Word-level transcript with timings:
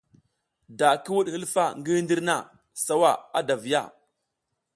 Da 0.79 0.89
ki 1.03 1.09
wuɗ 1.15 1.27
hilfa 1.33 1.63
ngi 1.79 1.91
hindir 1.97 2.21
na, 2.27 2.35
sawa 2.85 3.11
ada 3.37 3.53
a 3.59 3.61
viya. 3.63 3.83